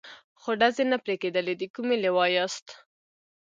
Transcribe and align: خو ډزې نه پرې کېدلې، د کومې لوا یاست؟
خو 0.41 0.49
ډزې 0.59 0.83
نه 0.91 0.97
پرې 1.03 1.15
کېدلې، 1.21 1.53
د 1.57 1.63
کومې 1.73 1.97
لوا 2.05 2.25
یاست؟ 2.35 2.67